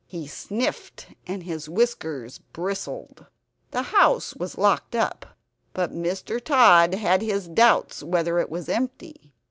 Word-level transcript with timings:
He 0.07 0.25
sniffed 0.25 1.09
and 1.27 1.43
his 1.43 1.69
whiskers 1.69 2.39
bristled. 2.53 3.27
The 3.69 3.83
house 3.93 4.33
was 4.33 4.57
locked 4.57 4.95
up, 4.95 5.37
but 5.73 5.93
Mr. 5.93 6.43
Tod 6.43 6.95
had 6.95 7.21
his 7.21 7.47
doubts 7.47 8.01
whether 8.01 8.39
it 8.39 8.49
was 8.49 8.67
empty. 8.67 9.31